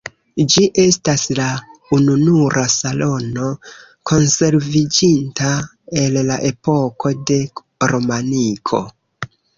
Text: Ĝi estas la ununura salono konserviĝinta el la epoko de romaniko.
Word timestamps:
Ĝi 0.51 0.61
estas 0.83 1.25
la 1.39 1.49
ununura 1.97 2.63
salono 2.75 3.51
konserviĝinta 4.13 5.53
el 6.05 6.19
la 6.31 6.39
epoko 6.53 7.13
de 7.33 7.39
romaniko. 7.95 8.83